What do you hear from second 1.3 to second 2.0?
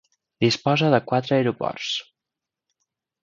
aeroports.